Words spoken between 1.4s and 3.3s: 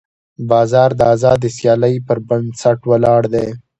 سیالۍ پر بنسټ ولاړ